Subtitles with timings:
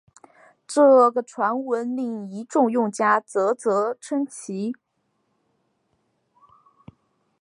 [0.67, 4.73] 这个传闻令一众用家啧啧称奇！